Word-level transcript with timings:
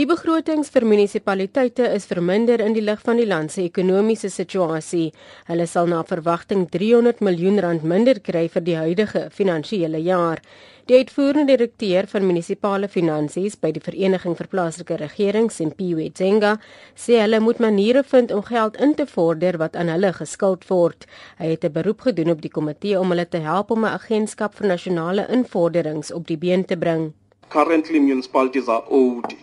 Die 0.00 0.06
begrotings 0.08 0.70
vir 0.72 0.86
munisipaliteite 0.88 1.84
is 1.92 2.06
verminder 2.08 2.62
in 2.64 2.72
die 2.72 2.80
lig 2.80 3.02
van 3.04 3.18
die 3.20 3.26
land 3.28 3.52
se 3.52 3.66
ekonomiese 3.66 4.30
situasie. 4.32 5.10
Hulle 5.44 5.66
sal 5.68 5.90
na 5.92 5.98
verwagting 6.08 6.62
300 6.72 7.18
miljoen 7.20 7.60
rand 7.60 7.84
minder 7.84 8.16
kry 8.24 8.46
vir 8.54 8.64
die 8.64 8.78
huidige 8.78 9.26
finansiële 9.36 10.00
jaar. 10.06 10.40
Die 10.88 10.96
uitvoerende 11.02 11.52
direkteur 11.52 12.08
van 12.14 12.24
munisipale 12.24 12.88
finansies 12.88 13.58
by 13.60 13.74
die 13.76 13.82
Vereniging 13.84 14.38
vir 14.38 14.48
Plaaslike 14.54 14.96
Regerings, 15.02 15.60
Simpiwe 15.60 16.08
Tsenga, 16.14 16.54
sê 16.96 17.20
hulle 17.20 17.42
moet 17.44 17.60
maniere 17.60 18.00
vind 18.14 18.32
om 18.32 18.40
geld 18.48 18.80
in 18.80 18.96
te 18.96 19.04
vorder 19.04 19.60
wat 19.60 19.76
aan 19.76 19.92
hulle 19.92 20.14
geskuld 20.16 20.64
word. 20.72 21.04
Hy 21.36 21.52
het 21.52 21.64
'n 21.68 21.76
beroep 21.76 22.08
gedoen 22.08 22.30
op 22.30 22.40
die 22.40 22.54
komitee 22.56 22.96
om 22.98 23.12
hulle 23.12 23.28
te 23.28 23.44
help 23.44 23.70
om 23.70 23.84
'n 23.84 23.92
agentskap 24.00 24.54
vir 24.54 24.68
nasionale 24.68 25.28
invorderings 25.28 26.10
op 26.10 26.26
die 26.26 26.38
been 26.38 26.64
te 26.64 26.76
bring. 26.76 27.12
Currently 27.50 27.98
municipalities 27.98 28.68
are 28.68 28.84
owed 28.88 29.36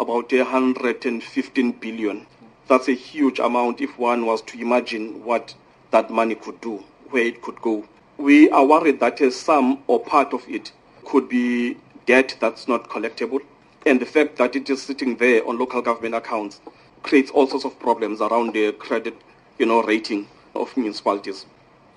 about 0.00 0.32
115 0.32 1.72
billion. 1.72 2.26
That's 2.68 2.88
a 2.88 2.92
huge 2.92 3.38
amount 3.38 3.82
if 3.82 3.98
one 3.98 4.24
was 4.24 4.40
to 4.42 4.58
imagine 4.58 5.22
what 5.24 5.54
that 5.90 6.08
money 6.08 6.34
could 6.34 6.58
do, 6.62 6.82
where 7.10 7.24
it 7.24 7.42
could 7.42 7.60
go. 7.60 7.86
We 8.16 8.48
are 8.50 8.64
worried 8.64 8.98
that 9.00 9.18
sum 9.32 9.82
or 9.86 10.00
part 10.00 10.32
of 10.32 10.48
it 10.48 10.72
could 11.04 11.28
be 11.28 11.76
debt 12.06 12.34
that's 12.40 12.66
not 12.66 12.88
collectible. 12.88 13.40
And 13.84 14.00
the 14.00 14.06
fact 14.06 14.36
that 14.36 14.56
it 14.56 14.70
is 14.70 14.82
sitting 14.82 15.16
there 15.16 15.46
on 15.46 15.58
local 15.58 15.82
government 15.82 16.14
accounts 16.14 16.60
creates 17.02 17.30
all 17.30 17.46
sorts 17.46 17.66
of 17.66 17.78
problems 17.78 18.22
around 18.22 18.54
the 18.54 18.72
credit 18.72 19.14
you 19.58 19.66
know, 19.66 19.82
rating 19.82 20.26
of 20.54 20.74
municipalities. 20.78 21.44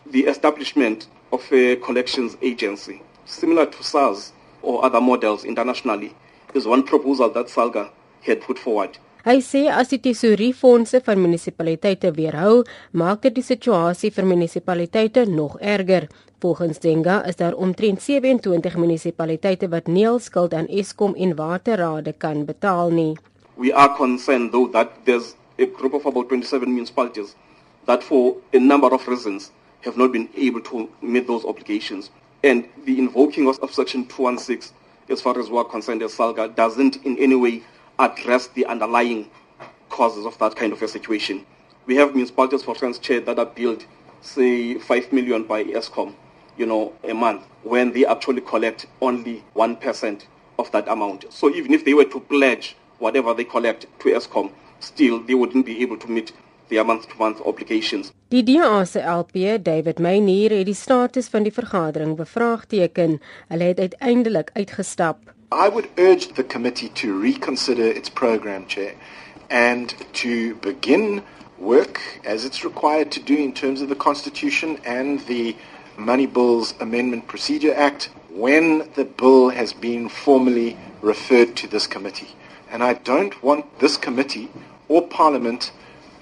The 0.07 0.25
establishment 0.25 1.07
of 1.31 1.41
a 1.53 1.77
collections 1.77 2.35
agency, 2.41 3.01
similar 3.25 3.65
to 3.65 3.83
SARS 3.83 4.33
or 4.61 4.83
other 4.83 4.99
models 4.99 5.45
internationally, 5.45 6.13
is 6.53 6.67
one 6.67 6.83
proposal 6.83 7.29
that 7.29 7.47
Salga 7.47 7.89
had 8.25 8.41
put 8.45 8.59
forward. 8.59 8.99
Hy 9.23 9.39
sê 9.39 9.69
as 9.71 9.87
die 9.87 10.01
tesouriefondse 10.03 10.99
van 11.05 11.21
munisipaliteite 11.23 12.09
weerhou, 12.17 12.65
maak 12.91 13.21
dit 13.23 13.37
die 13.37 13.45
situasie 13.45 14.09
vir 14.11 14.25
munisipaliteite 14.27 15.23
nog 15.29 15.55
erger. 15.61 16.09
Volgens 16.43 16.81
Denga 16.83 17.21
is 17.29 17.39
daar 17.39 17.55
omtrent 17.55 18.03
27 18.03 18.75
munisipaliteite 18.75 19.69
wat 19.71 19.87
nie 19.87 20.03
hul 20.03 20.19
skuld 20.19 20.51
aan 20.53 20.67
Eskom 20.67 21.15
en 21.15 21.37
waterrade 21.39 22.11
kan 22.19 22.43
betaal 22.45 22.91
nie. 22.91 23.13
We 23.55 23.71
are 23.71 23.95
concerned 23.95 24.51
though 24.51 24.67
that 24.75 24.91
there's 25.05 25.35
a 25.57 25.65
group 25.71 25.93
of 25.93 26.05
about 26.05 26.27
27 26.27 26.67
municipalities 26.67 27.35
that 27.85 28.03
for 28.03 28.35
a 28.51 28.59
number 28.59 28.91
of 28.91 29.07
reasons 29.07 29.51
have 29.85 29.95
not 29.95 30.11
been 30.11 30.27
able 30.35 30.61
to 30.61 30.89
meet 31.01 31.27
those 31.27 31.45
obligations. 31.45 32.11
And 32.43 32.65
the 32.85 32.99
invoking 32.99 33.47
of, 33.47 33.59
of 33.63 33.73
Section 33.73 34.05
216, 34.07 34.75
as 35.09 35.21
far 35.21 35.39
as 35.39 35.49
we're 35.49 35.63
concerned 35.63 36.03
as 36.03 36.13
SALGA, 36.13 36.55
doesn't 36.55 36.97
in 37.05 37.17
any 37.19 37.35
way 37.35 37.63
address 37.99 38.47
the 38.47 38.65
underlying 38.65 39.29
causes 39.89 40.25
of 40.25 40.37
that 40.39 40.55
kind 40.55 40.73
of 40.73 40.81
a 40.81 40.87
situation. 40.87 41.45
We 41.85 41.95
have 41.95 42.13
municipalities, 42.15 42.63
for 42.63 42.71
instance, 42.71 42.99
chair 42.99 43.19
that 43.21 43.37
are 43.37 43.45
billed, 43.45 43.85
say, 44.21 44.79
5 44.79 45.11
million 45.11 45.43
by 45.43 45.63
ESCOM, 45.63 46.13
you 46.57 46.65
know, 46.65 46.93
a 47.03 47.13
month, 47.13 47.43
when 47.63 47.91
they 47.91 48.05
actually 48.05 48.41
collect 48.41 48.87
only 49.01 49.43
1% 49.55 50.25
of 50.59 50.71
that 50.71 50.87
amount. 50.87 51.25
So 51.29 51.49
even 51.49 51.73
if 51.73 51.83
they 51.85 51.93
were 51.93 52.05
to 52.05 52.19
pledge 52.19 52.75
whatever 52.99 53.33
they 53.33 53.43
collect 53.43 53.85
to 53.99 54.09
ESCOM, 54.09 54.51
still 54.79 55.19
they 55.19 55.33
wouldn't 55.33 55.65
be 55.65 55.81
able 55.81 55.97
to 55.97 56.07
meet 56.07 56.31
their 56.69 56.83
month-to-month 56.83 57.41
obligations. 57.45 58.11
Die 58.29 58.43
DA 58.43 58.85
se 58.85 58.99
LP, 58.99 59.59
David 59.61 59.99
Meyer, 59.99 60.49
het 60.57 60.65
die 60.65 60.73
status 60.73 61.27
van 61.27 61.43
die 61.43 61.53
vergadering 61.53 62.15
bevraagteken. 62.15 63.19
Hulle 63.47 63.63
het 63.63 63.79
uiteindelik 63.79 64.49
uitgestap. 64.53 65.33
I 65.53 65.69
would 65.69 65.89
urge 65.97 66.29
the 66.29 66.43
committee 66.43 66.89
to 66.89 67.13
reconsider 67.17 67.85
its 67.85 68.09
program, 68.09 68.65
Chair, 68.65 68.95
and 69.49 69.93
to 70.13 70.55
begin 70.55 71.23
work 71.59 72.01
as 72.25 72.43
it's 72.43 72.63
required 72.63 73.11
to 73.11 73.19
do 73.19 73.35
in 73.35 73.53
terms 73.53 73.81
of 73.81 73.89
the 73.89 73.95
Constitution 73.95 74.79
and 74.83 75.19
the 75.27 75.55
Money 75.97 76.25
Bills 76.25 76.73
Amendment 76.79 77.27
Procedure 77.27 77.73
Act 77.73 78.09
when 78.31 78.89
the 78.95 79.05
bill 79.05 79.49
has 79.49 79.73
been 79.73 80.09
formally 80.09 80.75
referred 81.01 81.55
to 81.57 81.67
this 81.67 81.85
committee. 81.85 82.35
And 82.71 82.83
I 82.83 82.95
don't 82.95 83.41
want 83.43 83.79
this 83.79 83.95
committee 83.95 84.49
or 84.87 85.07
Parliament 85.07 85.71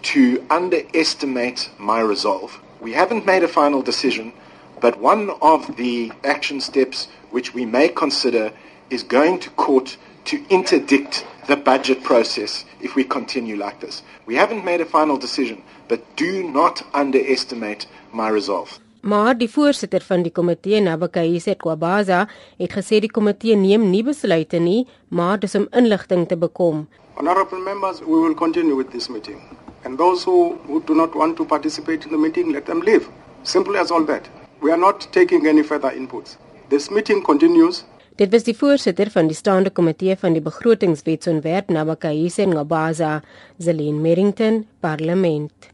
to 0.03 0.45
underestimate 0.49 1.69
my 1.77 2.01
resolve. 2.01 2.59
We 2.81 2.91
haven't 2.91 3.25
made 3.25 3.43
a 3.43 3.47
final 3.47 3.81
decision, 3.81 4.33
but 4.81 4.99
one 4.99 5.29
of 5.41 5.77
the 5.77 6.11
action 6.23 6.59
steps 6.59 7.07
which 7.29 7.53
we 7.53 7.65
may 7.65 7.87
consider 7.87 8.51
is 8.91 9.03
going 9.07 9.39
to 9.39 9.49
court 9.51 9.97
to 10.25 10.37
interdict 10.49 11.25
the 11.47 11.55
budget 11.55 12.03
process 12.03 12.65
if 12.81 12.95
we 12.95 13.03
continue 13.03 13.55
like 13.57 13.79
this. 13.79 14.03
We 14.25 14.35
haven't 14.35 14.63
made 14.65 14.81
a 14.81 14.85
final 14.85 15.17
decision, 15.17 15.63
but 15.87 15.99
do 16.15 16.43
not 16.43 16.83
underestimate 16.93 17.87
my 18.13 18.29
resolve. 18.29 18.79
Maar 19.01 19.37
die 19.37 19.49
voorsitter 19.49 20.01
van 20.05 20.21
die 20.21 20.31
komitee, 20.31 20.79
Nabakaise 20.81 21.55
Kwabaza, 21.57 22.27
het 22.57 22.73
gesê 22.77 22.99
die 23.01 23.09
komitee 23.09 23.55
neem 23.57 23.87
nie 23.89 24.03
besluite 24.05 24.59
nie, 24.61 24.85
maar 25.09 25.39
dis 25.41 25.55
om 25.57 25.65
inligting 25.71 26.27
te 26.29 26.37
bekom. 26.37 26.85
Honorable 27.17 27.59
members, 27.59 27.99
we 28.05 28.19
will 28.21 28.35
continue 28.35 28.75
with 28.75 28.91
this 28.91 29.09
meeting. 29.09 29.41
And 29.83 29.97
those 29.97 30.23
who, 30.23 30.59
who 30.67 30.83
do 30.85 30.93
not 30.93 31.15
want 31.15 31.35
to 31.37 31.45
participate 31.45 32.05
in 32.05 32.11
the 32.11 32.17
meeting, 32.17 32.51
let 32.51 32.65
them 32.65 32.81
leave. 32.81 33.09
Simple 33.43 33.75
as 33.77 33.89
all 33.91 34.05
that. 34.05 34.29
We 34.61 34.71
are 34.71 34.77
not 34.77 35.07
taking 35.11 35.47
any 35.47 35.63
further 35.63 35.89
inputs. 35.89 36.37
This 36.69 36.91
meeting 36.91 37.23
continues 37.23 37.83
Dit 38.19 38.31
was 38.31 38.43
die 38.43 38.55
voorsitter 38.57 39.09
van 39.09 39.29
die 39.31 39.35
staande 39.35 39.71
komitee 39.71 40.17
van 40.19 40.35
die 40.35 40.43
begrotingswetsontwerp 40.43 41.71
Nabakaise 41.71 42.45
Ngabaza, 42.45 43.21
Zelin 43.57 44.01
Merrington, 44.01 44.65
Parlement. 44.79 45.71